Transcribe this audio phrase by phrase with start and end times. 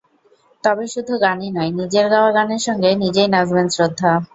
[0.63, 4.11] তবে শুধু গানই নয়, নিজের গাওয়া গানের সঙ্গে নিজেই নাচবেন শ্রদ্ধা।